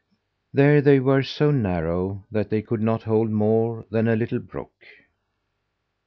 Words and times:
There 0.51 0.81
they 0.81 0.99
were 0.99 1.21
so 1.21 1.51
narrow 1.51 2.25
that 2.31 2.49
they 2.49 2.63
could 2.63 2.81
not 2.81 3.03
hold 3.03 3.29
more 3.29 3.85
than 3.91 4.07
a 4.07 4.15
little 4.15 4.39
brook. 4.39 4.73